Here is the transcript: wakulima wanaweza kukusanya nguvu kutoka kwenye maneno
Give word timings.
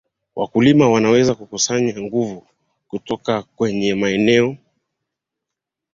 wakulima 0.35 0.89
wanaweza 0.89 1.35
kukusanya 1.35 2.01
nguvu 2.01 2.47
kutoka 2.87 3.41
kwenye 3.43 3.95
maneno 3.95 4.57